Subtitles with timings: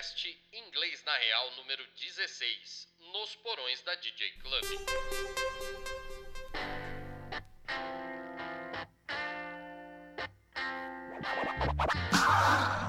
[0.00, 4.64] podcast Inglês na Real número 16, nos porões da DJ Club.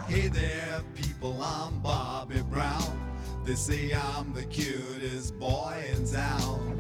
[0.08, 2.98] Hey there, people, I'm Bobby Brown.
[3.44, 6.80] They say I'm the cutest boy in town.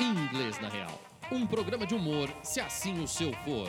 [0.00, 1.00] Inglês na Real.
[1.30, 3.68] Um programa de humor, se assim o seu for.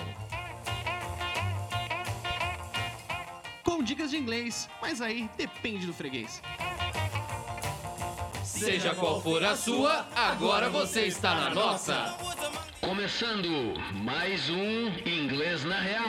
[3.88, 6.42] Dicas de inglês, mas aí depende do freguês.
[8.44, 12.18] Seja qual for a sua, agora você está na nossa.
[12.82, 13.48] Começando
[13.94, 16.04] mais um Inglês na Real.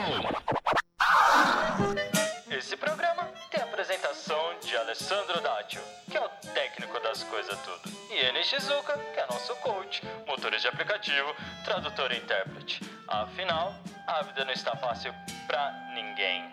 [2.51, 7.95] Esse programa tem a apresentação de Alessandro Dátio, que é o técnico das coisas tudo,
[8.11, 11.33] e Eni Shizuka, que é nosso coach, motorista de aplicativo,
[11.63, 12.81] tradutor e intérprete.
[13.07, 13.73] Afinal,
[14.05, 15.13] a vida não está fácil
[15.47, 16.43] pra ninguém.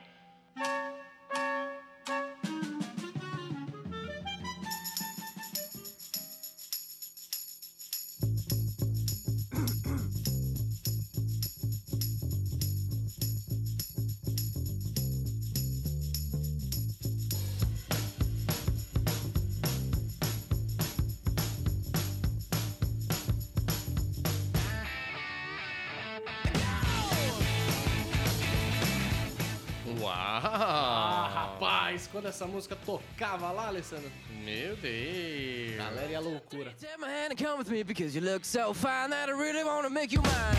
[32.26, 34.10] Quando essa música tocava lá, Alessandro,
[34.44, 35.76] Meu Deus!
[35.76, 36.72] galera ia loucura.
[36.72, 39.62] Take my hand and come with me because you look so fine that I really
[39.62, 40.56] wanna make you mine.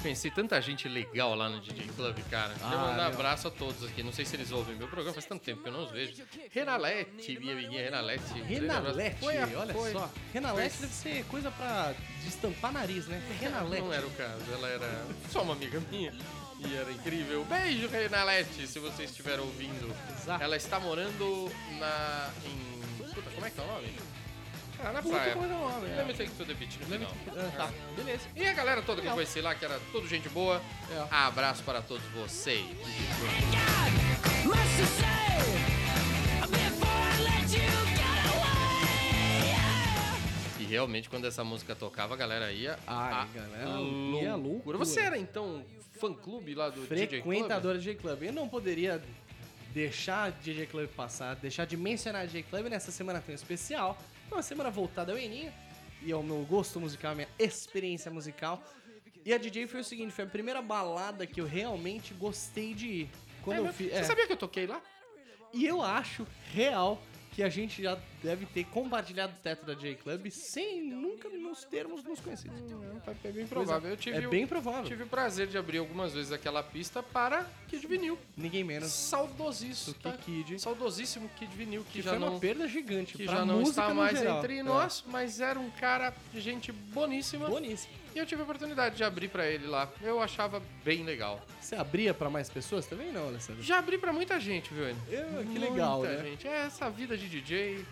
[0.00, 2.54] Conheci tanta gente legal lá no DJ Club, cara.
[2.54, 3.14] Quero Ah, mandar meu.
[3.14, 4.02] abraço a todos aqui.
[4.02, 6.12] Não sei se eles ouvem meu programa, faz tanto tempo que eu não os vejo.
[6.50, 8.24] Renalete, minha amiguinha Renalete.
[8.42, 10.10] Renalete, Foi a- olha foi- só.
[10.32, 13.20] Renalete deve ser coisa pra destampar nariz, né?
[13.40, 13.82] Renalete.
[13.82, 16.12] Não era o caso, ela era só uma amiga minha.
[16.64, 17.44] E era incrível.
[17.44, 19.94] Beijo, Renalete, se você estiver ouvindo.
[20.16, 20.42] Exato.
[20.42, 22.30] Ela está morando na.
[22.46, 23.04] em.
[23.12, 23.96] Puta, como é que é o nome?
[24.84, 25.32] Ah, na Puta, praia.
[25.32, 25.96] como é que é o nome, é.
[25.96, 27.12] Let me take to the beach no final.
[27.28, 28.22] Ah, tá, beleza.
[28.34, 30.60] E a galera toda que eu conheci lá, que era tudo gente boa.
[30.90, 31.06] É.
[31.10, 32.64] Abraço para todos vocês.
[40.58, 42.78] E realmente, quando essa música tocava, a galera ia.
[42.86, 43.80] Ah, a galera,
[44.22, 44.78] ia loucura.
[44.78, 45.64] Você era então
[46.02, 47.78] fã-clube lá do DJ Club?
[47.78, 48.22] DJ Club.
[48.24, 49.00] Eu não poderia
[49.72, 52.66] deixar DJ Club passar, deixar de mencionar DJ Club.
[52.66, 53.96] Nessa semana tem um especial.
[54.30, 55.52] Uma semana voltada ao Eninho
[56.02, 58.60] e ao meu gosto musical, à minha experiência musical.
[59.24, 62.86] E a DJ foi o seguinte, foi a primeira balada que eu realmente gostei de
[62.88, 63.10] ir.
[63.44, 64.82] Quando É, eu fiz, Você sabia que eu toquei lá?
[65.52, 67.00] E eu acho real
[67.32, 71.64] que a gente já deve ter compartilhado o teto da DJ Club sem nunca nos
[71.64, 72.56] termos nos conhecidos.
[73.24, 73.90] É bem provável.
[73.90, 74.84] Eu tive, é bem provável.
[74.84, 78.18] tive o prazer de abrir algumas vezes aquela pista para Kid Vinil.
[78.36, 79.96] Ninguém menos Saudosíssimo.
[80.02, 80.60] do que Kid.
[80.60, 83.92] Saudosíssimo Kid Vinil, que, Que já foi não, uma perda gigante que já não está
[83.94, 84.38] mais geral.
[84.38, 84.62] entre É.
[84.62, 87.48] nós, mas era um cara de gente boníssima.
[87.48, 88.01] Boníssimo.
[88.14, 89.88] E eu tive a oportunidade de abrir pra ele lá.
[90.02, 91.40] Eu achava bem legal.
[91.60, 93.62] Você abria pra mais pessoas também, não, Alessandro?
[93.62, 95.02] Já abri pra muita gente, viu, Enio?
[95.08, 96.22] Eu, que Muita legal, né?
[96.24, 96.46] gente.
[96.46, 97.84] É, essa vida de DJ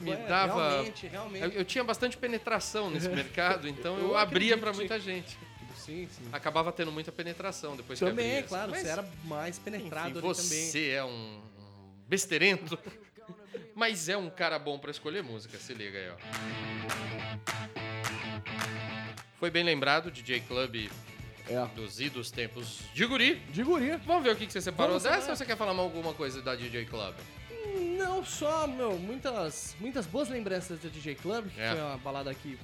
[0.00, 0.70] me É, dava.
[0.70, 1.44] Realmente, realmente.
[1.44, 4.62] Eu, eu tinha bastante penetração nesse mercado, então eu, Eu abria sim.
[4.74, 5.36] muita gente.
[5.76, 6.28] Sim, sim.
[6.32, 8.42] Acabava tendo muita penetração depois que Também, abria.
[8.48, 10.70] claro, Mas, você era mais penetrado enfim, ali também.
[10.70, 11.40] você é um,
[12.08, 12.76] besteirento,
[13.74, 17.15] mas é um cara bom pra escolher música, se liga aí, ó.
[19.46, 20.90] Foi bem lembrado, DJ Club
[21.48, 21.64] É.
[21.76, 23.36] dos idos tempos de guri.
[23.52, 23.96] De guria.
[24.04, 26.42] Vamos ver o que que você separou Vamos dessa ou você quer falar alguma coisa
[26.42, 27.14] da DJ Club?
[27.96, 31.70] Não só, meu, muitas, muitas boas lembranças da DJ Club, que É.
[31.70, 32.58] foi uma balada que,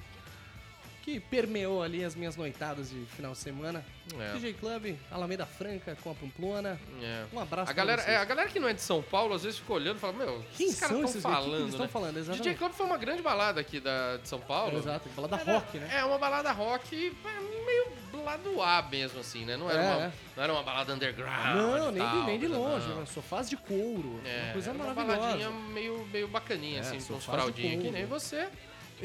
[1.03, 3.83] que permeou ali as minhas noitadas de final de semana.
[4.19, 4.33] É.
[4.33, 6.79] DJ Club, Alameda Franca, com a Pamplona.
[7.01, 7.25] É.
[7.33, 8.13] Um abraço A pra galera, vocês.
[8.15, 10.13] é, a galera que não é de São Paulo, às vezes fica olhando e fala,
[10.13, 11.87] meu, o que Quem esses caras estão que que falando, estão né?
[11.91, 12.23] falando?
[12.37, 12.53] DJ.
[12.55, 14.77] Club foi uma grande balada aqui da, de São Paulo.
[14.77, 15.89] Exato, balada Era- rock, né?
[15.93, 19.57] É, uma balada rock é, meio lado A mesmo, assim, né?
[19.57, 20.11] Não era, É, uma, é.
[20.37, 21.55] não era uma balada underground.
[21.57, 22.99] Não, nem, tal, de, nem de longe, não.
[23.01, 23.05] né?
[23.05, 25.19] sofás de couro, É, uma coisa era uma maravilhosa.
[25.21, 28.47] baladinha meio, meio bacaninha, É, assim, com uns fraldinhos que nem você.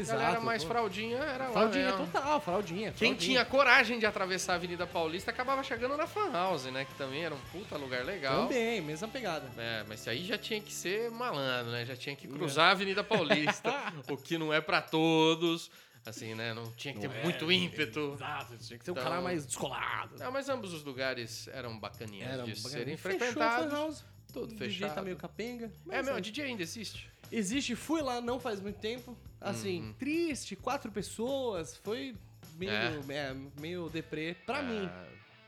[0.00, 0.70] Exato, galera mais pô.
[0.70, 2.06] fraldinha era lá Fraldinha mesmo.
[2.06, 2.92] total, fraldinha.
[2.92, 3.16] Quem fraldinha.
[3.16, 6.84] tinha coragem de atravessar a Avenida Paulista acabava chegando na Fan House, né?
[6.84, 8.46] Que também era um puta lugar legal.
[8.48, 9.50] Também, mesma pegada.
[9.56, 11.84] É, mas aí já tinha que ser malandro, né?
[11.84, 13.72] Já tinha que cruzar a Avenida Paulista,
[14.10, 15.70] o que não é pra todos.
[16.06, 16.54] Assim, né?
[16.54, 18.12] Não tinha que ter muito ímpeto.
[18.14, 20.14] Exato, tinha que ser um Então- cara mais descolado.
[20.18, 22.68] Não, mas ambos os lugares eram bacaninhas Era um de bacana.
[22.70, 24.04] serem Fechou frequentados.
[24.28, 24.32] House.
[24.32, 24.94] Tudo O DJ fechado.
[24.94, 25.70] tá meio capenga.
[25.90, 26.20] É, meu, é.
[26.20, 27.10] DJ ainda existe?
[27.30, 29.16] Existe, fui lá não faz muito tempo.
[29.40, 29.92] Assim, Uhum.
[29.94, 31.76] triste, quatro pessoas.
[31.76, 32.14] Foi
[32.56, 34.88] meio, é, meio deprê pra mim.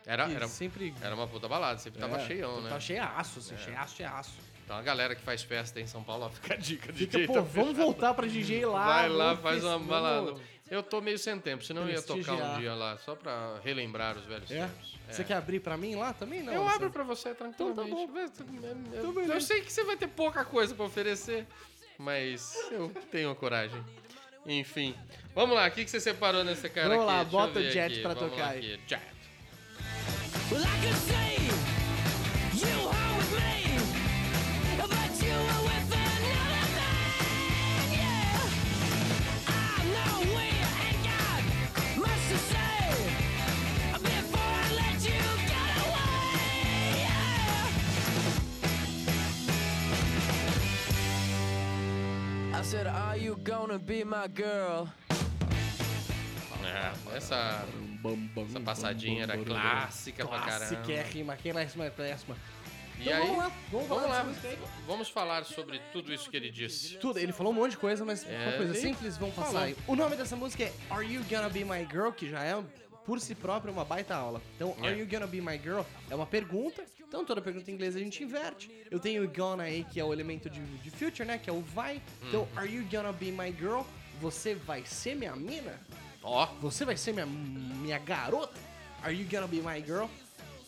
[0.06, 0.94] Era, era, sempre...
[1.02, 2.70] era uma puta balada, sempre tava é, cheião, né?
[2.70, 4.32] Tá cheiaço, assim, cheiaço, cheiaço.
[4.64, 6.92] Então a galera que faz festa em São Paulo, ó, fica a dica.
[6.92, 7.74] Fica, DJ pô, tá vamos fechado.
[7.84, 8.86] voltar pra DJ lá.
[8.86, 10.36] Vai lá, faz uma balada.
[10.70, 14.16] Eu tô meio sem tempo, senão eu ia tocar um dia lá, só pra relembrar
[14.16, 14.60] os velhos É?
[14.66, 14.98] tempos.
[15.10, 16.42] Você quer abrir pra mim lá também?
[16.42, 16.86] Não, eu Alessandro?
[16.86, 17.90] abro pra você tranquilamente.
[17.90, 18.58] Então tá bom.
[18.66, 19.34] Eu- eu, Então beleza.
[19.34, 21.44] eu sei que você vai ter pouca coisa pra oferecer,
[21.98, 23.84] mas eu tenho a coragem.
[24.46, 24.94] Enfim,
[25.34, 27.12] vamos lá, o que, que você separou nessa cara Vamos aqui?
[27.12, 28.74] lá, Deixa eu bota o ver Jet aqui, pra vamos tocar lá aí.
[28.74, 29.02] aqui, Jet.
[30.52, 31.19] Well, I could see
[52.70, 54.86] said, Are you gonna be my girl?
[56.64, 57.64] É, essa,
[58.48, 60.66] essa passadinha era clássica pra caramba.
[60.76, 62.36] Clássica, é rima, quem mais mais péssima.
[63.00, 64.50] E Então aí, vamos lá, vamos falar vamos lá,
[64.86, 66.96] vamos falar sobre tudo isso que ele disse.
[66.98, 69.62] Tudo, ele falou um monte de coisa, mas uma É, coisa ele simples, vamos passar
[69.62, 69.76] aí.
[69.88, 72.62] O nome dessa música é Are You Gonna Be My Girl, que já é
[73.06, 74.40] por si próprio uma baita aula.
[74.56, 74.88] Então, É.
[74.88, 77.98] Are You Gonna Be My Girl é uma pergunta, então toda pergunta em inglês a
[77.98, 78.70] gente inverte.
[78.90, 81.52] Eu tenho o gonna aí, que é o elemento de, de future, né, que é
[81.52, 82.00] o vai.
[82.28, 82.58] Então, Uhum.
[82.58, 83.82] Are You Gonna Be My Girl?
[84.20, 85.80] Você vai ser minha mina?
[86.22, 88.52] Ó, Você vai ser minha, minha garota?
[89.02, 90.04] Are you gonna be my girl?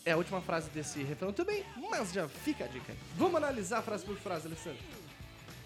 [0.03, 2.97] É a última frase desse refrão também, mas já fica a dica aí.
[3.15, 4.81] Vamos analisar frase por frase, Alessandro.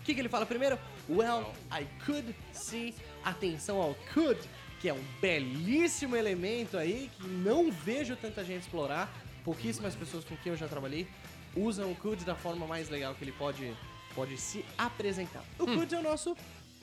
[0.01, 0.77] O que, que ele fala primeiro?
[1.09, 2.93] Well, I could see.
[3.23, 4.37] Atenção ao could,
[4.79, 9.11] que é um belíssimo elemento aí que não vejo tanta gente explorar.
[9.43, 11.07] Pouquíssimas pessoas com quem eu já trabalhei
[11.55, 13.75] usam o could da forma mais legal que ele pode,
[14.13, 15.43] pode se apresentar.
[15.57, 16.35] O could é o nosso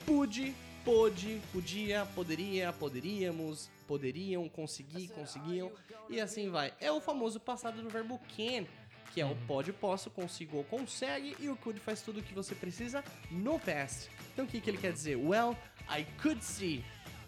[0.05, 0.53] pude,
[0.83, 5.71] pôde, podia, poderia, poderíamos, poderiam, conseguir, conseguiam
[6.09, 6.73] e assim vai.
[6.79, 8.65] É o famoso passado do verbo can,
[9.13, 12.33] que é o pode, posso, consigo ou consegue e o could faz tudo o que
[12.33, 14.09] você precisa no past.
[14.33, 15.15] Então o que, que ele quer dizer?
[15.15, 15.57] Well,
[15.89, 16.83] I could see.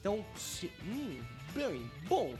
[0.08, 1.22] Então, se, hum,
[1.54, 2.34] bem, bom,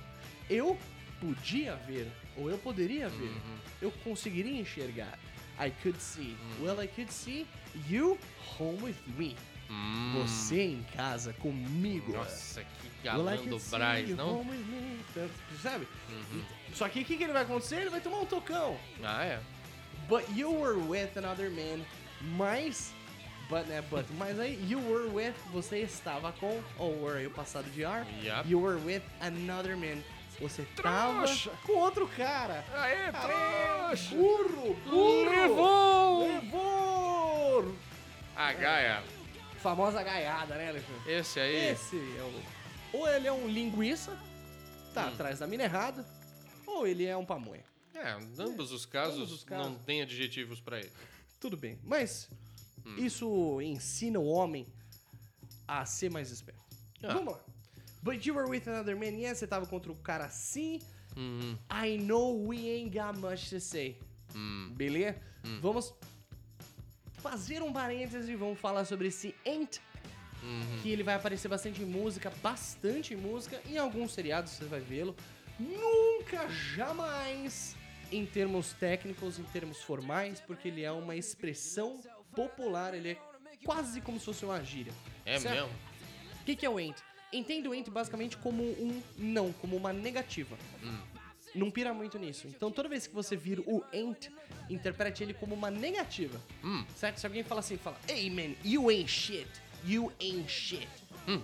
[0.50, 0.80] eu
[1.20, 3.34] podia ver ou eu poderia ver,
[3.82, 5.20] eu conseguiria enxergar.
[5.60, 6.38] I could see.
[6.62, 7.46] Well, I could see
[7.90, 8.18] you
[8.58, 9.36] home with me.
[10.14, 12.14] Você em casa comigo.
[12.14, 14.46] nossa, que galã do Braz, não?
[14.46, 15.04] me.
[15.50, 15.86] Percebe?
[16.74, 17.82] Só que o que, que ele vai acontecer?
[17.82, 18.80] Ele vai tomar um tocão.
[19.04, 19.42] Ah, é.
[20.08, 21.84] But you were with another man.
[22.38, 22.94] Mas.
[23.50, 24.06] But, né, but.
[24.18, 25.34] Mas aí, you were with.
[25.54, 26.62] Você estava com.
[26.78, 28.06] Ou were o passado de are.
[28.24, 28.50] Yep.
[28.50, 30.02] You were with another man.
[30.40, 31.50] Você tava Trouxa.
[31.66, 32.64] com outro cara.
[32.76, 34.16] Aê, trouxa!
[34.16, 34.74] Burro!
[34.86, 35.30] Burro!
[35.32, 36.28] Levou!
[36.28, 37.76] Levou!
[38.36, 39.04] A Gaia,
[39.62, 41.12] Famosa gaiada, né, Alexandre?
[41.12, 41.70] esse aí.
[41.72, 42.98] Esse é o.
[43.00, 44.16] Ou ele é um linguiça,
[44.94, 45.08] tá Hum.
[45.08, 46.06] atrás da mina errada,
[46.68, 47.64] ou ele é um pamonha.
[47.96, 49.66] É, ambos os casos Ambos os casos.
[49.66, 50.92] não tem adjetivos pra ele.
[51.40, 51.80] Tudo bem.
[51.84, 52.30] Mas
[52.88, 52.96] Hum.
[52.98, 54.66] isso ensina o homem
[55.68, 56.64] a ser mais esperto.
[57.04, 57.14] Ah.
[57.14, 57.40] Vamos lá.
[58.02, 60.80] But you were with another man, yes, você tava contra o cara assim.
[61.18, 61.58] Uhum.
[61.70, 63.98] I know we ain't got much to say.
[64.34, 64.72] Hum.
[64.76, 65.20] Beleza?
[65.62, 65.94] Vamos
[67.18, 69.82] fazer um parênteses e vamos falar sobre esse ain't.
[70.44, 70.80] Uhum.
[70.82, 73.60] Que ele vai aparecer bastante em música, bastante em música.
[73.66, 75.16] Em alguns seriados você vai vê-lo.
[75.60, 77.76] Nunca, jamais,
[78.12, 82.00] em termos técnicos, em termos formais, porque ele é uma expressão
[82.38, 83.18] popular, ele é
[83.66, 84.94] quase como se fosse uma gíria.
[85.26, 85.56] É certo?
[85.56, 85.70] mesmo?
[86.42, 87.02] O que, que é o ain't?
[87.34, 90.56] Entenda o ain't basicamente como um não, como uma negativa.
[91.56, 92.48] Não pira muito nisso.
[92.48, 94.30] Então toda vez que você vir o ain't,
[94.70, 96.40] interprete ele como uma negativa.
[96.96, 97.18] Certo?
[97.20, 99.48] Se alguém fala assim, fala, Hey man, you ain't shit.
[99.84, 100.88] You ain't shit.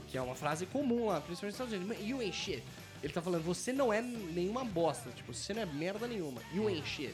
[0.07, 1.87] Que é uma frase comum lá, principalmente nos Estados Unidos.
[1.97, 2.63] "Man, You ain't shit.
[3.01, 5.09] Ele tá falando, você não é nenhuma bosta.
[5.11, 6.41] Tipo, você não é merda nenhuma.
[6.53, 7.13] You ain't shit.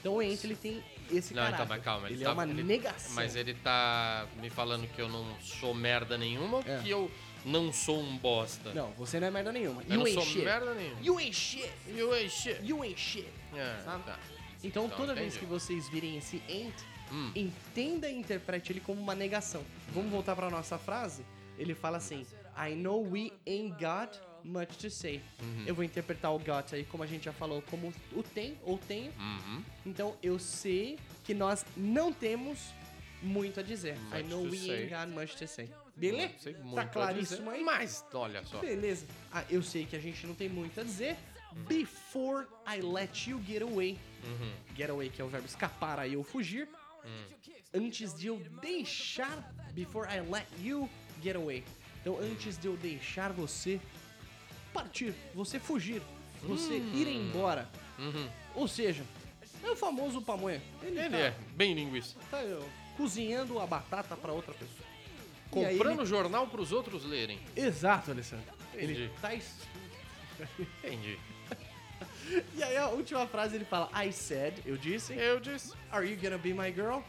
[0.00, 1.62] Então o ain't, ele tem esse Não, caráter.
[1.64, 2.08] então, mas calma.
[2.10, 3.14] Ele, tá- é uma ele- negação.
[3.14, 6.78] Mas ele tá me falando que eu não sou merda nenhuma ou É.
[6.82, 7.10] que eu
[7.44, 8.72] não sou um bosta?
[8.72, 9.82] Não, você não é merda nenhuma.
[9.82, 10.44] Eu you não ain't sou shit.
[10.44, 11.00] merda nenhuma.
[11.02, 11.70] You ain't shit.
[11.88, 12.58] You ain't shit.
[12.64, 13.28] You ain't shit.
[13.54, 14.02] É, Sabe?
[14.04, 14.18] tá.
[14.62, 15.40] Então, Então, toda vez entendi.
[15.40, 16.74] que vocês virem esse ain't,
[17.12, 17.30] Hum.
[17.36, 19.62] entenda e interprete ele como uma negação.
[19.92, 21.22] Vamos voltar pra nossa frase?
[21.58, 25.20] Ele fala assim: I know we ain't got much to say.
[25.42, 25.64] Uhum.
[25.66, 28.78] Eu vou interpretar o got aí, como a gente já falou, como o tem ou
[28.78, 29.12] tenho.
[29.18, 29.62] Uhum.
[29.86, 32.58] Então, eu sei que nós não temos
[33.22, 33.96] muito a dizer.
[34.12, 34.70] I Much know to we say.
[34.82, 35.70] ain't got much to say.
[35.96, 36.32] Beleza?
[36.32, 37.62] Não sei muito Tá claríssimo aí?
[37.62, 38.58] Mas, olha só.
[38.58, 39.06] Beleza.
[39.32, 41.16] Ah, eu sei que a gente não tem muito a dizer.
[41.68, 43.98] Before I let you get away.
[44.76, 46.68] Get away, que é o verbo escapar aí ou fugir.
[47.72, 49.54] Antes de eu deixar.
[49.72, 50.88] Before I let you
[51.22, 51.64] get away.
[52.00, 53.80] Então, antes de eu deixar você
[54.74, 56.02] partir, você fugir,
[56.42, 56.90] você Hum.
[56.94, 57.66] ir embora.
[58.54, 59.02] Ou seja,
[59.62, 60.60] é o famoso pamonha.
[60.82, 62.16] Ele, Ele tá, é bem linguiça.
[62.30, 62.62] tá, ó,
[62.96, 64.84] cozinhando a batata pra outra pessoa.
[65.50, 67.38] Comprando jornal pros outros lerem.
[67.56, 68.52] ele- Exato, Alessandro.
[68.74, 69.10] Ele Entendi.
[69.22, 69.32] tá...
[69.34, 69.54] es-
[70.58, 71.18] Entendi.
[72.56, 75.72] E aí a última frase ele fala, I said, eu disse, Eu disse.
[75.92, 77.00] Are you gonna be my girl?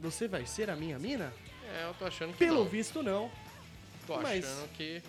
[0.00, 1.32] Você vai ser a minha mina?
[1.66, 2.64] É, eu tô achando que Pelo não.
[2.64, 3.30] visto, não.
[4.06, 5.02] Tô mas- achando que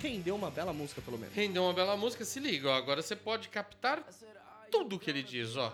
[0.00, 1.34] Rendeu uma bela música, pelo menos.
[1.34, 2.24] rendeu uma bela música.
[2.24, 2.74] Se liga, ó.
[2.74, 4.02] Agora você pode captar
[4.70, 5.72] tudo que ele diz, ó.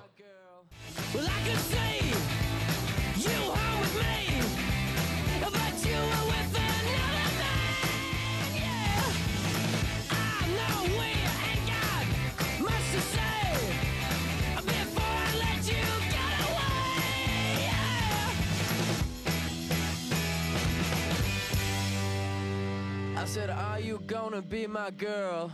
[1.15, 2.11] Well, I could see
[3.23, 4.43] you home with me,
[5.41, 7.73] but you were with another man.
[8.55, 9.03] Yeah,
[10.11, 10.13] I
[10.57, 11.11] know we
[11.47, 12.05] ain't got
[12.61, 13.47] much to say
[14.65, 17.69] before I let you get away.
[23.17, 23.23] Yeah.
[23.23, 25.51] I said, Are you gonna be my girl?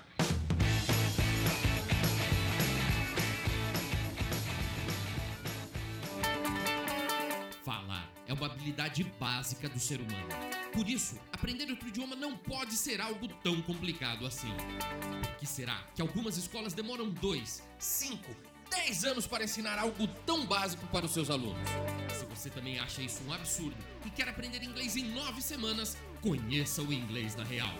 [7.64, 10.28] Falar é uma habilidade básica do ser humano.
[10.72, 14.52] Por isso, aprender outro idioma não pode ser algo tão complicado assim.
[15.38, 18.18] Que será que algumas escolas demoram 2, 5,
[18.74, 21.68] 10 anos para ensinar algo tão básico para os seus alunos?
[22.12, 26.82] Se você também acha isso um absurdo e quer aprender inglês em 9 semanas, conheça
[26.82, 27.74] o Inglês na Real.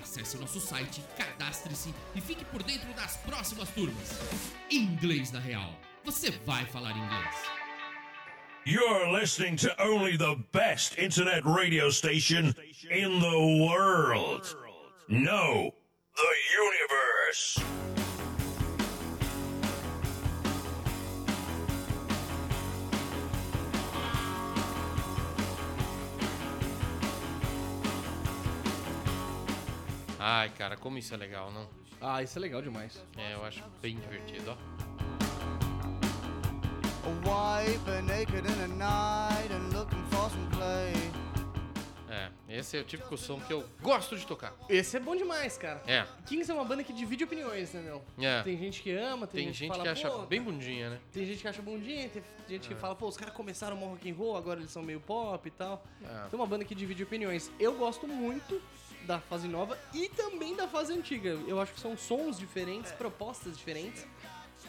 [0.00, 4.10] Acesse nosso site, cadastre-se e fique por dentro das próximas turmas.
[4.70, 5.74] Inglês na Real.
[6.04, 7.34] Você vai falar inglês.
[8.64, 12.54] You're listening to only the best internet radio station
[12.90, 14.56] in the world.
[15.08, 15.72] No,
[16.16, 17.95] the universe.
[30.28, 31.68] Ai, cara, como isso é legal, não?
[32.00, 33.00] Ah, isso é legal demais.
[33.16, 34.56] É, eu acho bem divertido, ó.
[37.06, 40.92] A wife naked in the night and looking for some play.
[42.10, 44.52] É, esse é o típico som que eu gosto de tocar.
[44.68, 45.80] Esse é bom demais, cara.
[45.86, 46.04] É.
[46.26, 48.04] Kings é uma banda que divide opiniões, né, meu?
[48.18, 48.42] É.
[48.42, 50.98] Tem gente que ama, tem, Tem gente fala, que acha pô, bem bundinha, né?
[51.12, 52.76] Tem gente que acha bundinha, tem gente que É.
[52.76, 55.52] fala, pô, os caras começaram o rock and roll, agora eles são meio pop e
[55.52, 55.84] tal.
[56.02, 56.28] É.
[56.28, 57.48] Tem uma banda que divide opiniões.
[57.60, 58.60] Eu gosto muito
[59.06, 61.30] da fase nova e também da fase antiga.
[61.46, 64.06] Eu acho que são sons diferentes, propostas diferentes,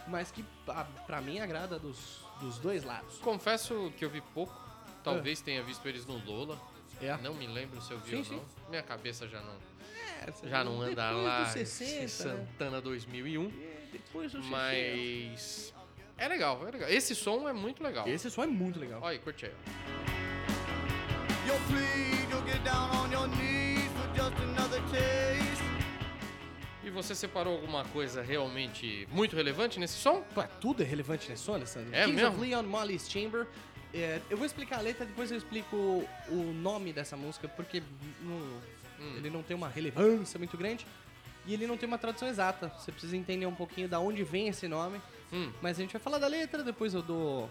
[0.07, 3.17] mas que a- pra mim agrada dos, dos dois lados.
[3.17, 4.53] Confesso que eu vi pouco.
[5.03, 6.59] Talvez tenha visto eles no Lola.
[7.01, 7.15] É.
[7.17, 8.35] Não me lembro se eu vi Sim, ou sim.
[8.35, 8.69] não.
[8.69, 9.53] Minha cabeça já não,
[10.25, 11.43] É, já não anda lá.
[11.43, 12.35] dos 60, esse né?
[12.35, 13.49] Santana 2001.
[13.91, 14.49] Depois 60.
[14.49, 15.73] Mas.
[16.17, 16.89] É legal, é legal.
[16.89, 18.07] Esse som é muito legal.
[18.07, 18.99] Esse som é muito legal.
[19.01, 19.53] Olha aí, curte aí.
[21.45, 22.26] You'll plead,
[27.01, 30.21] você separou alguma coisa realmente muito relevante nesse som?
[30.33, 31.93] Pô, tudo é relevante nesse som, Alessandro.
[31.93, 32.31] É Kings mesmo?
[32.35, 33.47] of Leon Molly's Chamber.
[33.93, 35.75] É, eu vou explicar a letra, depois eu explico
[36.29, 37.81] o, nome dessa música, porque
[38.21, 38.61] não-
[39.17, 40.85] ele não tem uma relevância muito grande
[41.45, 42.67] e ele não tem uma tradução exata.
[42.77, 44.99] Você precisa entender um pouquinho da onde vem esse nome.
[45.31, 45.51] Hum.
[45.61, 47.49] Mas a gente vai falar da letra, depois eu dou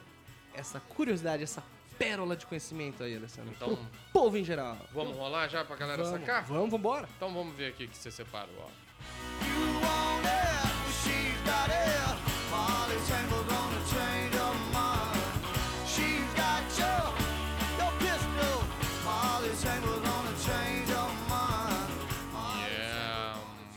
[0.54, 1.62] essa curiosidade, essa
[1.98, 3.52] pérola de conhecimento aí, Alessandro.
[3.56, 4.76] Então- Pro povo em geral.
[4.92, 6.44] Vamos rolar já pra galera Vamos, sacar?
[6.44, 7.08] vamos, vambora.
[7.16, 8.85] Então vamos ver aqui o que você separou, ó.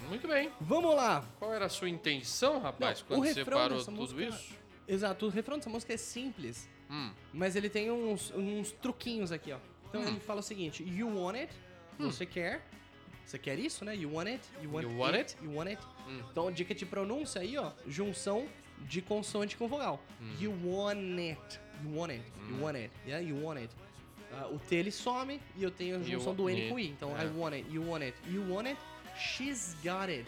[0.07, 0.51] Muito bem.
[0.59, 1.23] Vamos lá.
[1.37, 3.43] Qual era a sua intenção, rapaz, Não, quando você
[3.77, 4.59] dessa tudo música- isso?
[4.87, 7.11] Exato, o refrão dessa música é simples, Hum.
[7.31, 9.57] mas ele tem uns, uns truquinhos aqui, ó.
[9.87, 11.53] Então ele fala o seguinte: You want it?
[11.99, 12.65] Você quer?
[13.29, 13.95] Você quer isso, né?
[13.95, 14.43] You want it?
[14.59, 15.37] You want, You want it?
[15.39, 15.81] You want it?
[16.31, 17.71] Então, dica de pronúncia aí, ó.
[17.87, 18.47] Junção
[18.79, 20.01] de consoante com vogal.
[20.39, 21.59] You want it.
[21.83, 22.23] You want it.
[22.49, 22.91] You want it.
[23.05, 23.75] Yeah, you want it.
[24.33, 26.87] Ah, o T ele some e eu tenho a You junção do N com it.
[26.87, 26.91] I.
[26.91, 27.23] Então, É.
[27.23, 27.71] I want it.
[27.71, 28.17] You want it.
[28.27, 28.79] You want it.
[29.15, 30.25] She's got it.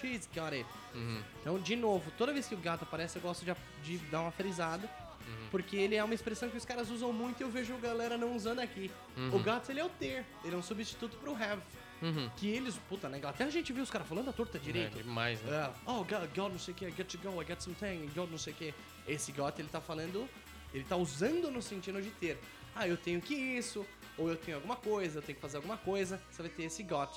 [0.00, 0.66] She's got it.
[0.94, 1.20] Uhum.
[1.40, 4.30] Então, de novo, toda vez que o gato aparece, eu gosto de, de dar uma
[4.30, 4.88] frisada.
[5.26, 5.48] Uhum.
[5.50, 8.16] Porque ele é uma expressão que os caras usam muito e eu vejo a galera
[8.16, 8.92] não usando aqui.
[9.32, 10.24] O gato, ele é o ter.
[10.44, 11.60] Ele é um substituto pro have.
[12.04, 12.30] Uhum.
[12.36, 14.96] Que eles, puta, na Inglaterra a gente viu os caras falando a torta É, direito.
[14.98, 15.56] demais, né?
[15.56, 18.10] É, oh, God, God, não sei o que, I get to go, I get something,
[18.14, 18.74] God, não sei o que.
[19.08, 20.28] Esse got, ele tá falando,
[20.72, 22.38] ele tá usando no sentido de ter.
[22.76, 23.86] Ah, eu tenho que isso,
[24.18, 26.82] ou eu tenho alguma coisa, eu tenho que fazer alguma coisa, você vai ter esse
[26.82, 27.10] got.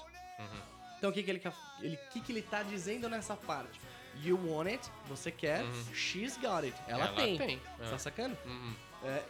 [0.98, 1.41] Então o que que ele,
[1.82, 3.79] ele, que que ele tá dizendo nessa parte?
[4.24, 5.63] You want it, você quer,
[5.94, 7.38] she's got it, ela, Ela tem.
[7.38, 7.89] tem, é.
[7.89, 8.36] Tá sacando?
[8.46, 8.74] Uhum.
[9.03, 9.24] É,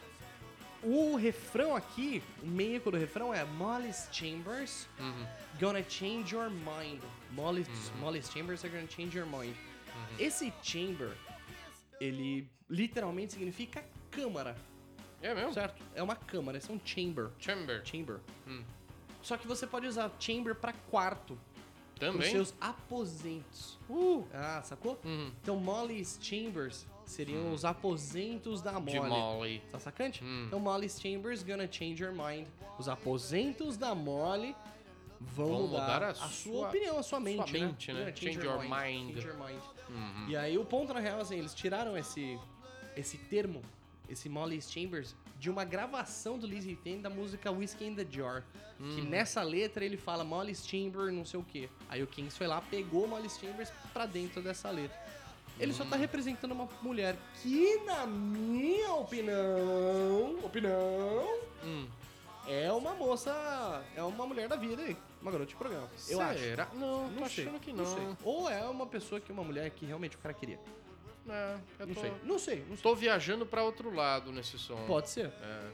[0.82, 5.26] o refrão aqui, o meio do refrão é Molly's Chambers Uhum.
[5.60, 7.02] gonna change your mind.
[7.32, 8.00] Molly, Uhum.
[8.00, 9.54] Molly's Chambers are gonna change your mind.
[10.18, 11.16] Esse chamber,
[12.00, 14.56] ele literalmente significa câmara.
[15.20, 15.52] É mesmo?
[15.52, 15.82] Certo?
[15.94, 17.30] É uma câmara, esse é um chamber.
[17.40, 17.82] Chamber.
[17.84, 18.20] Chamber.
[18.46, 18.62] Hum.
[19.20, 21.36] Só que você pode usar chamber pra quarto.
[21.94, 22.30] Os Também?
[22.30, 23.76] seus aposentos.
[23.90, 24.24] Uh.
[24.32, 25.00] Ah, sacou?
[25.04, 25.32] Uhum.
[25.42, 28.90] Então, Molly's Chambers seriam os aposentos da Molly.
[28.92, 29.62] De Molly.
[29.70, 30.22] Tá sacante?
[30.22, 30.44] Hum.
[30.46, 32.46] Então, Molly's Chambers gonna change your mind.
[32.78, 34.54] Os aposentos da Molly
[35.20, 37.66] vão, Vão mudar, mudar a a, sua, sua- opinião, a sua mente, sua né?
[37.66, 38.00] mente, né?
[38.00, 39.14] Gonna Change your mind.
[39.14, 39.60] Change your mind.
[39.88, 40.28] Uhum.
[40.28, 42.38] E aí, o ponto, na real, assim, eles tiraram esse,
[42.96, 43.62] esse termo,
[44.08, 48.44] esse Molly's Chambers, de uma gravação do Lizzy Ten da música Whiskey in the Jar.
[48.76, 49.04] Que Hum.
[49.08, 51.68] nessa letra ele fala Molly's Chamber, não sei o quê.
[51.88, 54.96] Aí o Kings foi lá, pegou Molly's Chambers pra dentro dessa letra.
[55.58, 61.86] Ele só tá representando uma mulher que, na minha opinião, opinião, Hum.
[62.46, 65.88] é uma moça, é uma mulher da vida aí, uma garota de programa.
[66.08, 66.38] Eu acho.
[66.38, 66.68] Será?
[66.74, 67.94] Não, tô sei, achando que não não.
[67.94, 68.16] sei.
[68.22, 70.58] Ou é uma pessoa que uma mulher que realmente o cara queria.
[71.28, 72.82] É, eu Não tô, sei, não sei, não sei.
[72.82, 74.82] Tô viajando pra outro lado nesse som.
[74.86, 75.26] Pode ser.
[75.26, 75.70] É,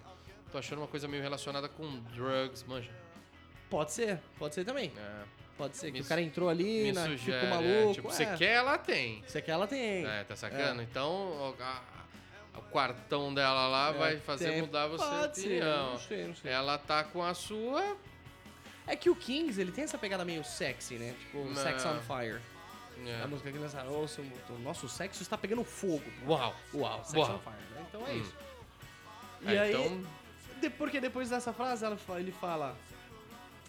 [0.50, 2.91] tô achando uma coisa meio relacionada com drugs, manja.
[3.71, 4.93] Pode ser, pode ser também.
[4.97, 5.25] É,
[5.56, 7.94] Pode ser que Me o cara entrou ali, na, sugere, ficou é, maluco.
[7.94, 8.11] tipo, é.
[8.12, 9.23] você quer, ela tem.
[9.26, 10.04] Você quer, ela tem.
[10.04, 10.82] É, tá sacando?
[10.82, 11.82] Então, o, a-
[12.54, 15.90] a- o quartão dela lá É, vai fazer tem- mudar você pode de ser, opinião.
[15.92, 16.52] não sei, não sei.
[16.52, 17.96] Ela tá com a sua.
[18.87, 21.14] É que o Kings, ele tem essa pegada meio sexy, né?
[21.20, 21.54] Tipo, Não.
[21.54, 22.40] Sex on Fire.
[23.06, 23.23] É.
[23.23, 26.02] A música que lançaram, "Ô, seu- o nosso sexo está pegando fogo.
[26.26, 26.54] Uau!
[26.75, 27.37] Uau, Sex Uau.
[27.37, 27.87] on Fire, né?
[27.88, 28.20] Então é Hum.
[28.20, 28.34] isso.
[29.42, 31.84] E É, aí, então- porque depois dessa frase,
[32.18, 32.76] ele fala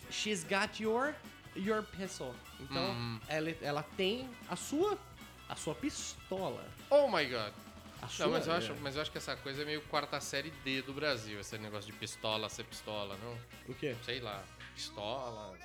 [0.10, 1.14] She's got your,
[1.56, 2.34] your pistol.
[2.60, 3.20] Então, Hum.
[3.28, 4.98] ela, ela tem a sua,
[5.50, 6.64] a sua pistola.
[6.90, 7.52] Oh my god!
[8.02, 8.76] A Não, mas eu, acho, é.
[8.82, 11.92] mas eu acho que essa coisa é meio quarta série D do Brasil, esse negócio
[11.92, 13.38] de pistola ser pistola, não?
[13.68, 13.96] O quê?
[14.06, 14.44] Sei lá,
[14.76, 15.58] pistola,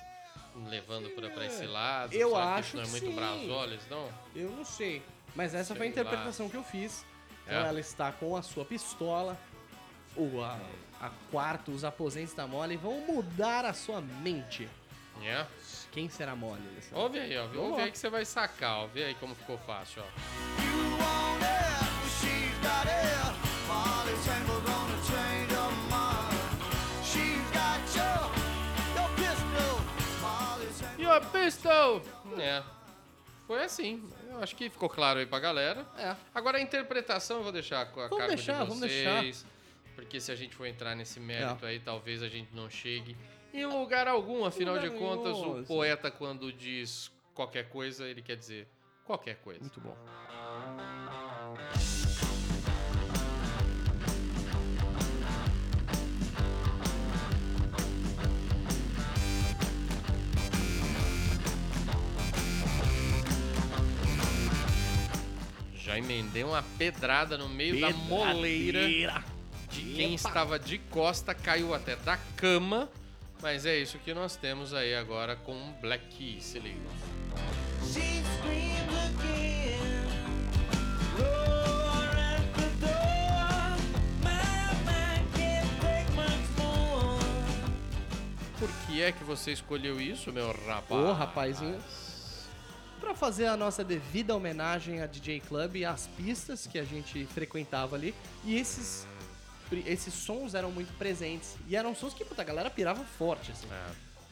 [0.69, 2.13] levando pra, pra esse lado.
[2.13, 3.15] Eu que acho isso não é que muito sim.
[3.15, 4.09] Brasólias, não?
[4.35, 5.03] Eu não sei.
[5.35, 6.09] Mas essa foi a Sei lá.
[6.09, 7.05] interpretação que eu fiz.
[7.43, 7.67] Então É.
[7.67, 9.37] ela está com a sua pistola.
[10.15, 10.59] O, a,
[10.99, 14.67] a quarto, os aposentos da Molly vão mudar a sua mente.
[15.23, 15.45] É.
[15.91, 16.61] Quem será Molly?
[16.71, 16.99] Alessandro?
[17.03, 17.47] Ouve aí, ó.
[17.47, 17.83] Vamos Ouve lá.
[17.83, 18.87] aí que você vai sacar, ó.
[18.87, 21.21] Vê aí como ficou fácil, ó.
[30.97, 32.01] Your, pistol.
[32.39, 32.63] É.
[33.47, 34.07] Foi assim.
[34.29, 35.85] Eu acho que ficou claro aí pra galera.
[35.97, 36.15] É.
[36.33, 39.21] Agora a interpretação eu vou deixar com a Vamos cargo deixar, de vamos vocês.
[39.21, 39.45] deixar.
[39.95, 41.69] Porque se a gente for entrar nesse mérito É.
[41.69, 43.17] aí, talvez a gente não chegue
[43.53, 44.45] em lugar algum.
[44.45, 45.65] Afinal Lugar de contas, nenhum, o assim.
[45.65, 48.67] poeta, quando diz qualquer coisa, ele quer dizer
[49.05, 49.59] qualquer coisa.
[49.59, 49.95] Muito bom.
[65.75, 69.21] Já emendei uma pedrada no meio da moleira
[69.69, 72.89] de quem estava de costa, caiu até da cama.
[73.41, 76.79] Mas é isso que nós temos aí agora com Black Keys, se liga.
[88.59, 90.91] Por que é que você escolheu isso, meu rapaz?
[90.91, 91.79] Ô, rapazinho.
[92.99, 97.25] Pra fazer a nossa devida homenagem a DJ Club e às pistas que a gente
[97.25, 98.13] frequentava ali.
[98.45, 99.07] E esses,
[99.79, 101.55] esses sons eram muito presentes.
[101.67, 103.67] E eram sons que, puta, a galera pirava forte, assim.
[103.71, 103.91] É.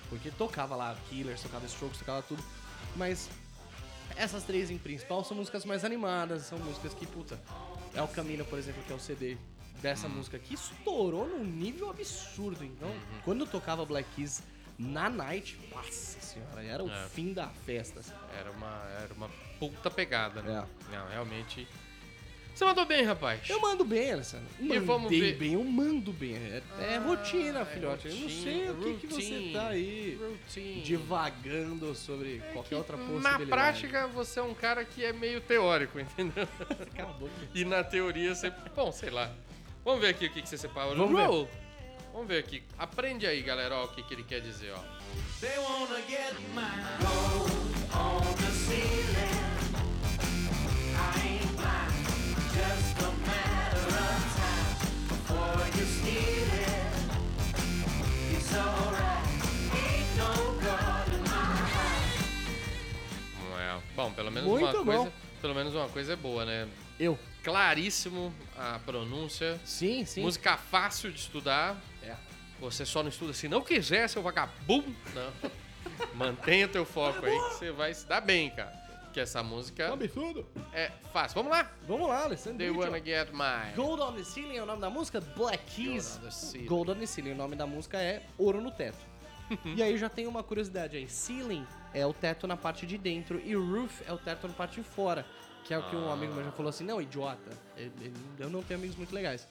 [0.09, 2.43] Porque tocava lá Killers, tocava Strokes, tocava tudo.
[2.95, 3.29] Mas
[4.15, 7.39] essas três em principal são músicas mais animadas, são músicas que, puta,
[7.93, 9.37] é o Camino, por exemplo, que é o CD
[9.81, 12.65] dessa música que estourou num nível absurdo.
[12.65, 14.41] Então, quando tocava Black Keys
[14.77, 17.07] na night, nossa senhora, era o É.
[17.09, 17.99] fim da festa.
[17.99, 18.13] assim.
[18.37, 20.65] Era uma, era uma puta pegada, né?
[20.91, 20.95] É.
[20.97, 21.67] Não, realmente.
[22.59, 23.49] Você mandou bem, rapaz.
[23.49, 24.45] Eu mando bem, Alessandro.
[24.59, 26.35] Mandei vamos ver- bem, eu mando bem.
[26.35, 28.09] É, é Ah, rotina, é filhote.
[28.09, 30.81] eu não rotina, sei o que, que você routine, tá aí routine.
[30.81, 33.45] divagando sobre qualquer outra Na possibilidade.
[33.45, 36.45] prática, você é um cara que é meio teórico, entendeu?
[36.97, 37.31] Cala a boca.
[37.55, 38.51] E na teoria você.
[38.75, 39.31] Bom, sei lá.
[39.85, 40.97] Vamos ver aqui o que, que você separou.
[40.97, 41.47] Vamos ver.
[42.11, 42.61] Vamos ver aqui.
[42.77, 44.81] Aprende aí, galera, ó, o que, que ele quer dizer, ó.
[45.39, 46.67] They wanna get my
[46.99, 47.58] gold
[58.59, 60.19] é.
[63.95, 64.85] Bom, pelo menos Muito uma bom.
[64.85, 65.13] coisa.
[65.41, 66.67] Pelo menos uma coisa é boa, né?
[66.99, 67.17] Eu.
[67.43, 69.59] Claríssimo a pronúncia.
[69.65, 70.21] Sim, sim.
[70.21, 71.75] Música fácil de estudar.
[72.03, 72.15] É.
[72.59, 74.93] Você só não estuda se não quiser, seu vagabundo.
[75.13, 75.51] Não.
[76.15, 78.88] Mantenha teu foco aí que você vai se dar bem, cara.
[79.09, 80.45] Porque essa música absurdo.
[80.71, 81.33] é fácil.
[81.35, 81.71] Vamos lá?
[81.87, 82.59] Vamos lá, Alessandro.
[82.59, 83.73] They Wanna Get Mine.
[83.75, 85.19] Gold on the Ceiling é o nome da música?
[85.19, 86.19] Black Keys.
[86.19, 86.65] Gold on the Ceiling.
[86.67, 87.31] Gold on the Ceiling.
[87.31, 88.99] O nome da música é Ouro no Teto.
[89.75, 91.09] e aí já tem uma curiosidade aí.
[91.09, 94.75] Ceiling é o teto na parte de dentro e roof é o teto na parte
[94.79, 95.25] de fora.
[95.65, 97.51] Que é o que um amigo meu já falou assim, não, idiota.
[97.75, 99.47] ele- ele- Eu não tenho amigos muito legais.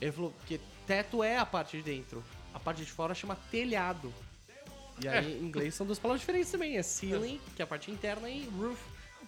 [0.00, 2.22] Ele falou que teto é a parte de dentro.
[2.54, 4.14] A parte de fora chama telhado.
[5.02, 6.76] E aí, em inglês, são duas palavras diferentes também.
[6.76, 8.78] É ceiling, que é a parte interna, e roof,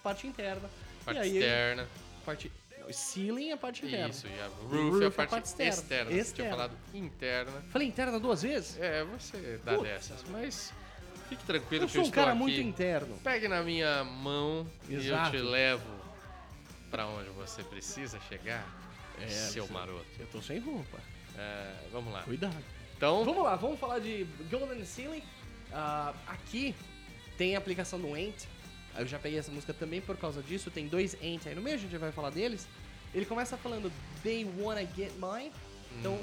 [0.05, 0.69] parte interna.
[1.03, 1.87] Parte aí, externa.
[2.23, 2.51] Parte...
[2.91, 4.09] Ceiling é a parte interna.
[4.09, 5.73] Isso, e a roof, é a parte, externa.
[5.73, 6.03] externa.
[6.05, 6.51] Você tinha Externa.
[6.51, 7.51] falado interna.
[7.71, 8.77] Falei interna duas vezes?
[8.79, 9.83] É, você dá Puta.
[9.89, 10.23] dessas.
[10.29, 10.71] Mas
[11.27, 12.39] fique tranquilo Eu que sou eu um estou cara aqui.
[12.39, 13.17] muito interno.
[13.23, 15.35] Pegue na minha mão Exato.
[15.35, 15.95] e eu te levo
[16.91, 18.63] pra onde você precisa chegar,
[19.19, 20.05] É, seu maroto.
[20.19, 20.99] Eu tô sem roupa.
[21.37, 22.21] É, vamos lá.
[22.21, 22.63] Cuidado.
[22.95, 25.23] Então, Vamos lá, vamos falar de Golden Ceiling.
[25.73, 26.75] Ah, aqui
[27.35, 28.45] tem a aplicação do Ant.
[28.97, 30.71] Eu já peguei essa música também por causa disso.
[30.71, 32.67] Tem dois Ant aí no meio, a gente vai falar deles.
[33.13, 33.91] Ele começa falando
[34.23, 35.51] They Wanna Get Mine.
[35.99, 36.19] Então,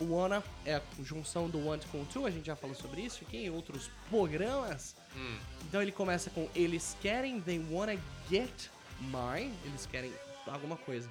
[0.00, 2.26] o Wanna é a junção do Want com o To.
[2.26, 4.94] A gente já falou sobre isso aqui em outros programas.
[5.16, 5.36] Hum.
[5.68, 7.96] Então ele começa com Eles querem, They Wanna
[8.30, 8.68] Get
[9.00, 9.52] Mine.
[9.64, 10.12] Eles querem
[10.46, 11.08] alguma coisa.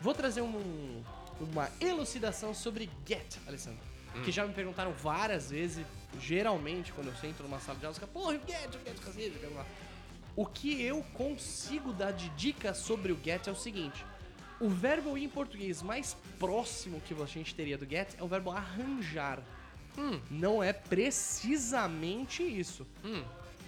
[0.00, 1.02] Vou trazer um-
[1.40, 3.80] uma elucidação sobre get, Alessandro.
[4.24, 5.84] Que já me perguntaram várias vezes,
[6.20, 9.52] geralmente, quando eu sento numa sala de aula, fica, porra, o get, get, cacete, get
[9.54, 9.66] lá.
[10.36, 14.04] O que eu consigo dar de dica sobre o get é o seguinte:
[14.60, 18.50] o verbo em português mais próximo que a gente teria do get é o verbo
[18.50, 19.42] arranjar.
[20.30, 22.86] Não é precisamente isso.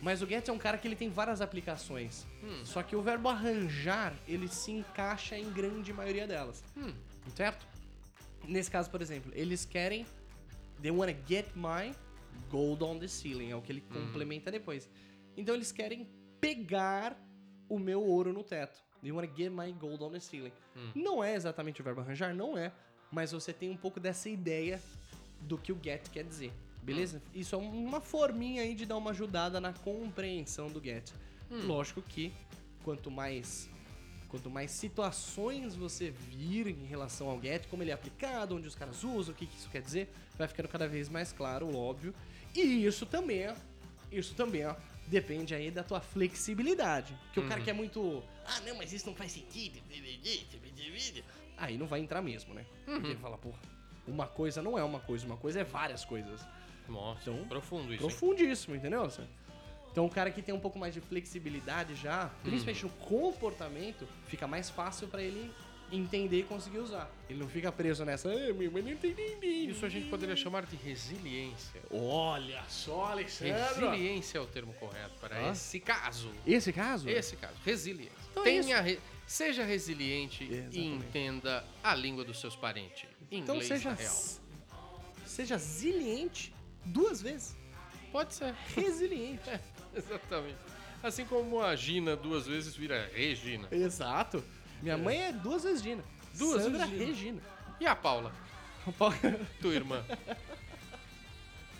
[0.02, 2.26] Mas o get é um cara que ele tem várias aplicações.
[2.64, 6.62] Só que o verbo arranjar, ele se encaixa em grande maioria delas.
[7.34, 7.66] Certo?
[8.46, 10.06] Nesse caso, por exemplo, eles querem.
[10.82, 11.94] They wanna get my
[12.50, 13.50] gold on the ceiling.
[13.50, 14.88] É o que ele complementa depois.
[15.36, 16.06] Então eles querem
[16.40, 17.16] pegar
[17.68, 18.78] o meu ouro no teto.
[19.02, 20.52] They wanna get my gold on the ceiling.
[20.94, 22.72] Não é exatamente o verbo arranjar, não é.
[23.10, 24.80] Mas você tem um pouco dessa ideia
[25.40, 26.52] do que o get quer dizer.
[26.82, 27.22] Beleza?
[27.34, 31.12] Isso é uma forminha aí de dar uma ajudada na compreensão do get.
[31.66, 32.32] Lógico que
[32.82, 33.68] quanto mais
[34.28, 38.74] quanto mais situações você vir em relação ao get, como ele é aplicado, onde os
[38.74, 42.14] caras usam, o que, que isso quer dizer, vai ficando cada vez mais claro, óbvio.
[42.54, 43.46] E isso também,
[44.12, 44.74] isso também, ó,
[45.08, 47.12] depende aí da tua flexibilidade.
[47.26, 49.80] Porque o cara que é muito, ah, não, mas isso não faz sentido.
[51.56, 52.64] Aí não vai entrar mesmo, né?
[52.84, 53.58] Porque ele fala, porra,
[54.06, 56.40] uma coisa não é uma coisa, uma coisa é várias coisas.
[56.88, 58.02] nossa, Então, profundo isso.
[58.04, 58.08] hein?
[58.08, 59.10] Profundíssimo, entendeu?
[59.10, 59.26] Sam?
[59.90, 64.46] Então o cara que tem um pouco mais de flexibilidade já, principalmente no comportamento, fica
[64.46, 65.50] mais fácil pra ele
[65.90, 67.10] entender e conseguir usar.
[67.28, 69.22] Ele não fica preso nessa, ah, meu, mas não entendi.
[69.70, 71.80] Isso a gente poderia chamar de resiliência.
[71.90, 73.52] Olha só, Alexandre.
[73.54, 75.52] Resiliência é o termo correto para Ah.
[75.52, 76.30] esse caso.
[76.46, 77.08] Esse caso?
[77.08, 78.12] Esse caso, resiliência.
[78.30, 80.80] Então é Tenha re- Seja resiliente e Exatamente.
[80.80, 83.06] entenda a língua dos seus parentes.
[83.30, 84.16] Então Inglês seja, na real.
[85.26, 87.54] seja ziliente duas vezes.
[88.10, 88.54] Pode ser.
[88.74, 89.48] Resiliente.
[89.50, 89.60] É,
[89.94, 90.56] exatamente.
[91.02, 93.68] Assim como a Gina duas vezes vira Regina.
[93.70, 94.42] Exato.
[94.82, 96.02] Minha mãe é duas vezes Gina.
[96.34, 97.06] Duas Sandra vezes Gina.
[97.06, 97.42] Regina.
[97.80, 98.32] E a Paula,
[99.60, 100.04] tua irmã?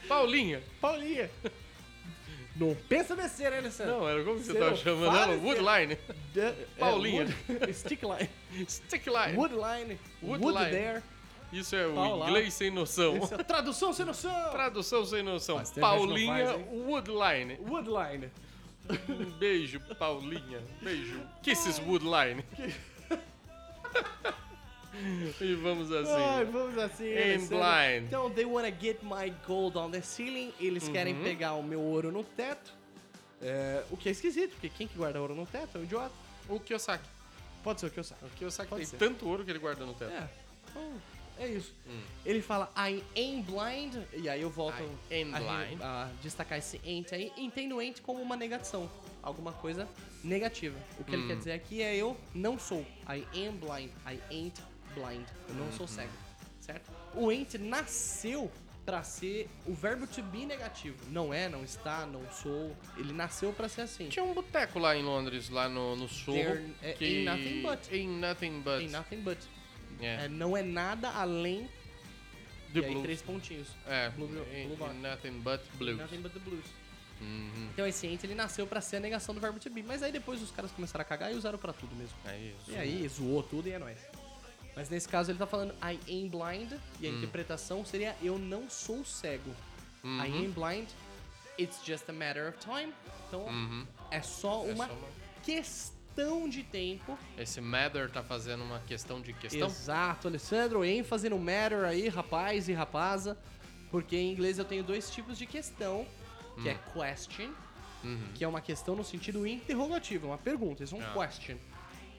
[0.08, 0.62] Paulinha.
[0.80, 1.30] Paulinha.
[2.56, 3.98] Não pensa besteira, hein, Alessandro?
[3.98, 5.36] Não, era como você Você tava chamando ela?
[5.36, 5.98] Woodline.
[6.36, 7.24] É, Paulinha.
[7.48, 8.28] wood- Stickline.
[8.68, 9.36] Stickline.
[9.36, 9.98] Woodline.
[10.22, 10.70] Wood Woodline.
[10.70, 11.02] there.
[11.52, 12.26] Isso é o Paula.
[12.28, 13.16] inglês sem noção.
[13.16, 14.50] É tradução sem noção.
[14.50, 15.62] Tradução sem noção.
[15.80, 16.66] Paulinha faz?
[16.72, 17.58] Woodline.
[17.60, 18.30] Woodline.
[19.08, 20.60] Um beijo, Paulinha.
[20.82, 21.20] Beijo.
[21.42, 22.44] Kisses Woodline.
[25.40, 26.10] e vamos assim.
[26.12, 27.34] Ai, vamos assim.
[27.34, 28.06] In blind.
[28.06, 30.52] Então, they wanna get my gold on the ceiling.
[30.58, 30.92] Eles Uhum.
[30.92, 32.72] querem pegar o meu ouro no teto.
[33.40, 36.12] É, o que é esquisito, porque quem que guarda ouro no teto é o idiota.
[36.48, 37.08] O Kiyosaki.
[37.62, 38.26] Pode ser o saiba.
[38.26, 38.96] O Kiyosaki Pode tem ser.
[38.96, 40.10] tanto ouro que ele guarda no teto.
[40.12, 40.28] É.
[40.70, 40.92] Então,
[41.38, 41.74] é isso.
[41.86, 42.00] Hum.
[42.24, 45.80] Ele fala I am blind, e aí eu volto I am blind.
[45.82, 47.32] a destacar esse ain't aí.
[47.36, 48.90] Entendo ain't como uma negação,
[49.22, 49.88] alguma coisa
[50.24, 50.78] negativa.
[50.98, 51.28] O que ele Hum.
[51.28, 52.80] quer dizer aqui é eu não sou.
[53.08, 54.60] I am blind, I ain't
[54.94, 55.26] blind.
[55.48, 55.72] Eu não Uhum.
[55.72, 56.12] sou cego,
[56.60, 56.90] certo?
[57.14, 58.50] O ain't nasceu
[58.84, 60.96] pra ser o verbo to be negativo.
[61.10, 62.74] Não é, não está, não sou.
[62.96, 64.08] Ele nasceu pra ser assim.
[64.08, 66.36] Tinha um boteco lá em Londres, lá no, no Sorro.
[66.38, 67.20] There- é, que...
[67.20, 67.92] in nothing but.
[67.92, 68.78] In nothing but.
[68.78, 69.38] Tem nothing but.
[70.00, 70.24] É.
[70.24, 71.68] É, não é nada além
[72.74, 73.02] e aí blues.
[73.02, 73.68] três pontinhos.
[73.86, 75.96] É, Blue- blue- in, blue in nothing but blues.
[75.98, 76.64] Nothing but the blues.
[77.20, 77.68] Uhum.
[77.72, 80.12] Então esse ent ele nasceu pra ser a negação do verbo to be, mas aí
[80.12, 82.16] depois os caras começaram a cagar e usaram pra tudo mesmo.
[82.24, 83.98] Aí, E aí zoou tudo e é nóis.
[84.76, 87.16] Mas nesse caso ele tá falando I am blind e a Hum.
[87.18, 89.50] interpretação seria eu não sou cego.
[90.04, 90.24] Uhum.
[90.24, 90.88] I am blind
[91.60, 92.94] It's just a matter of time.
[93.26, 93.84] Então, Uhum.
[94.12, 95.08] é só É uma só uma-
[95.42, 95.97] questão
[96.48, 97.16] de tempo.
[97.36, 99.68] Esse matter tá fazendo uma questão de questão?
[99.68, 100.84] Exato, Alessandro.
[100.84, 103.38] ênfase no matter aí, rapaz e rapaza.
[103.90, 106.04] Porque em inglês eu tenho dois tipos de questão,
[106.60, 107.50] que é question,
[108.02, 108.20] Uhum.
[108.34, 111.12] que é uma questão no sentido interrogativo, uma pergunta, isso é um Ah.
[111.26, 111.56] question.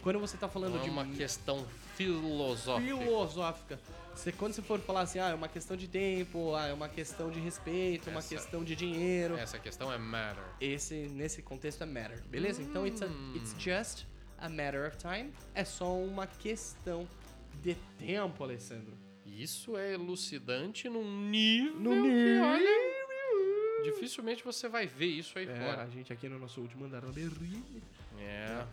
[0.01, 2.97] Quando você tá falando Não é de uma questão filosófica.
[2.97, 3.79] filosófica,
[4.19, 6.89] você, quando você for falar assim, ah, é uma questão de tempo, ah, é uma
[6.89, 10.43] questão de respeito, uma Essa- questão de dinheiro, Essa questão é matter.
[10.59, 12.61] esse nesse contexto é matter, beleza?
[12.61, 13.33] Então it's, a- Hum.
[13.35, 14.05] it's just
[14.37, 17.07] a matter of time, é só uma questão
[17.63, 18.93] de tempo, Alessandro.
[19.25, 22.43] Isso é elucidante num nível No nível.
[22.45, 25.83] olha, dificilmente você vai ver isso aí É, fora.
[25.83, 27.81] a gente aqui no nosso último andar berrine.
[28.19, 28.65] É.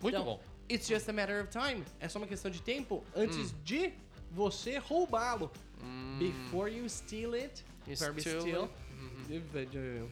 [0.00, 0.42] Muito Então, bom.
[0.70, 1.84] It's just a matter of time.
[1.98, 3.56] É só uma questão de tempo antes Hum.
[3.64, 3.92] de
[4.30, 5.50] você roubá-lo.
[6.18, 7.64] Before you steal it.
[7.86, 8.70] You verbo steal.
[9.00, 9.40] Uhum.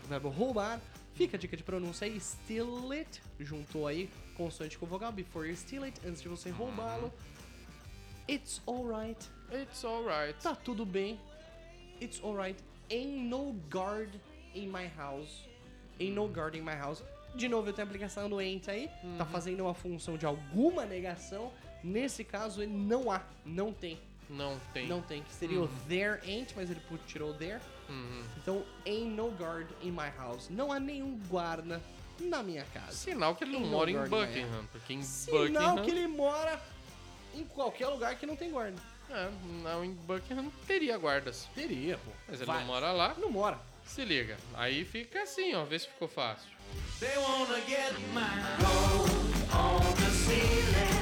[0.09, 0.81] Verbo roubar.
[1.15, 2.19] Fica a dica de pronúncia aí.
[2.21, 3.21] Steal it.
[3.39, 5.13] Juntou aí consoante com vogal.
[5.13, 6.01] Before you steal it.
[6.07, 7.13] Antes de você roubá-lo.
[8.29, 9.29] It's alright.
[9.53, 10.35] It's alright.
[10.43, 11.19] Tá tudo bem.
[12.01, 12.63] It's alright.
[12.91, 14.11] Ain't no guard
[14.55, 15.47] in my house.
[16.01, 17.03] Ain't no guard in my house.
[17.35, 18.89] De novo, eu tenho a aplicação do ain't aí.
[19.17, 21.53] Tá fazendo uma função de alguma negação.
[21.85, 23.23] Nesse caso, ele não há.
[23.45, 23.99] Não tem.
[24.29, 24.87] Não tem.
[24.87, 25.23] Não tem.
[25.23, 27.61] Que seria o there ain't, mas ele tirou o there.
[27.89, 28.23] Uhum.
[28.37, 30.49] Então, ain't no guard in my house.
[30.51, 31.81] Não há nenhum guarda
[32.21, 32.93] na minha casa.
[32.93, 34.67] Sinal que ele não Ain't mora no em Buckingham.
[34.71, 35.85] Porque em Sinal Buckingham.
[35.85, 36.61] que ele mora
[37.35, 38.77] em qualquer lugar que não tem guarda.
[39.11, 39.31] É,
[39.63, 41.49] não, em Buckingham teria guardas.
[41.55, 42.11] Teria, pô.
[42.29, 42.59] Mas ele Vai.
[42.61, 43.15] não mora lá.
[43.17, 43.59] Não mora.
[43.87, 44.37] Se liga.
[44.55, 45.65] Aí fica assim, ó.
[45.65, 46.47] Vê se ficou fácil.
[47.01, 48.29] They wanna get my
[48.61, 49.11] gold
[49.55, 50.98] on the ceiling.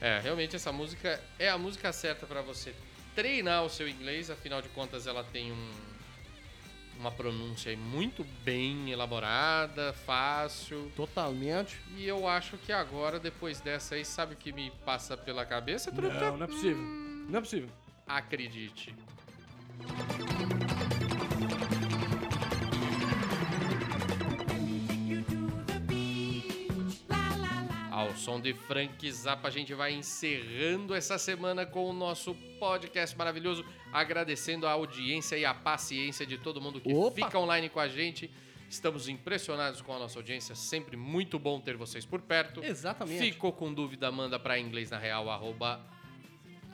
[0.00, 2.74] É, realmente essa música é a música certa pra você
[3.14, 5.70] treinar o seu inglês, afinal de contas ela tem um,
[6.98, 10.90] uma pronúncia muito bem elaborada, fácil.
[10.96, 11.78] Totalmente.
[11.96, 15.90] E eu acho que agora, depois dessa aí, sabe o que me passa pela cabeça?
[15.90, 16.82] Não, não é possível.
[16.82, 17.68] Não é possível.
[18.06, 18.94] Acredite.
[28.00, 33.14] Ao som de Frank Zappa, a gente vai encerrando essa semana com o nosso podcast
[33.14, 37.14] maravilhoso, agradecendo a audiência e a paciência de todo mundo que Opa!
[37.14, 38.30] fica online com a gente.
[38.70, 42.64] Estamos impressionados com a nossa audiência, sempre muito bom ter vocês por perto.
[42.64, 43.32] Exatamente.
[43.32, 45.78] Ficou com dúvida, manda para inglês na real, arroba...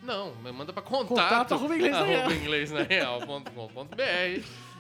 [0.05, 2.31] Não, manda para contato, Contato arroba inglês na real.
[2.31, 3.97] inglês na real.com.br.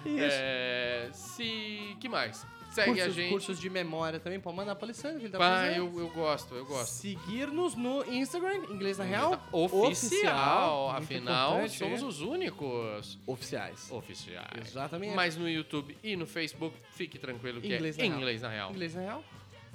[0.07, 1.97] É, se...
[1.99, 2.47] que mais?
[2.77, 3.31] Segue cursos, a gente.
[3.31, 5.77] cursos de memória também, pode mandar pra Alessandro, que ele tá Ah, fazendo.
[5.77, 6.91] eu, eu gosto, eu gosto.
[6.93, 9.43] Seguir-nos no Instagram, Inglês na Real.
[9.51, 12.05] Oficial, muito afinal, importante, somos é.
[12.05, 13.91] os únicos Oficiais.
[13.91, 14.67] oficiais.
[14.67, 15.15] Exatamente.
[15.15, 18.19] Mas no YouTube e no Facebook, fique tranquilo que Inglês é na Real.
[18.19, 18.71] inglês na real.
[18.71, 19.25] Inglês na Real.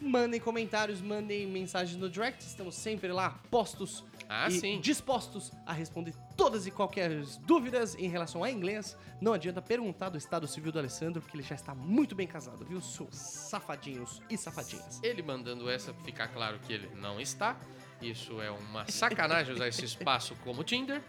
[0.03, 2.43] Mandem comentários, mandem mensagens no direct.
[2.43, 4.79] Estamos sempre lá, postos Ah, e sim.
[4.79, 7.11] dispostos a responder todas e qualquer
[7.45, 8.97] dúvidas em relação a inglês.
[9.21, 12.65] Não adianta perguntar do estado civil do Alessandro, porque ele já está muito bem casado,
[12.65, 14.99] viu, seus safadinhos e safadinhas.
[15.03, 17.55] Ele mandando essa, fica claro que ele não está.
[18.01, 21.03] Isso é uma sacanagem usar esse espaço como Tinder.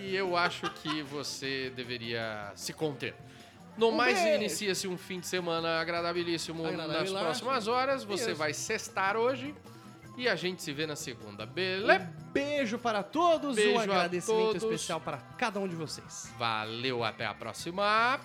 [0.00, 3.14] E eu acho que você deveria se conter.
[3.76, 8.02] No Um mais, inicia-se um fim de semana agradabilíssimo nas próximas horas.
[8.02, 8.38] Você Isso.
[8.38, 9.54] vai sextar hoje.
[10.18, 12.10] E a gente se vê na segunda, beleza?
[12.28, 16.34] Um beijo para todos, Beijo um agradecimento especial para cada um de vocês.
[16.36, 18.18] Valeu, até a próxima.